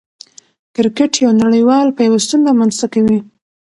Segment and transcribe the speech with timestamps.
[0.75, 3.19] کرکټ یو نړۍوال پیوستون رامنځ ته کوي.